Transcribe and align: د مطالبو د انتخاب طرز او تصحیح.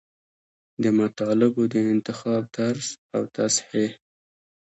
د 0.83 0.85
مطالبو 0.99 1.61
د 1.73 1.75
انتخاب 1.93 2.43
طرز 2.57 2.87
او 3.15 3.21
تصحیح. 3.37 3.91